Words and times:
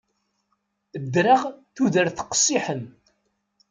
Ddreɣ 1.03 1.41
tudert 1.75 2.17
qessiḥen. 2.29 2.81